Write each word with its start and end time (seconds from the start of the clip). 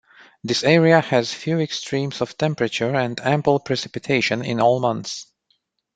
This 0.43 0.63
area 0.63 0.99
has 0.99 1.31
few 1.31 1.59
extremes 1.59 2.21
of 2.21 2.35
temperature 2.35 2.95
and 2.95 3.19
ample 3.19 3.59
precipitation 3.59 4.43
in 4.43 4.59
all 4.59 4.79
months. 4.79 5.27